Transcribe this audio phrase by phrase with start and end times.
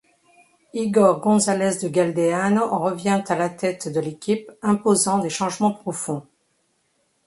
[0.83, 6.25] Igor González de Galdeano revient à la tête de l'équipe, imposant des changements profonds.